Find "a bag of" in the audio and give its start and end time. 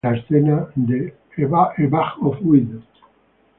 1.47-2.37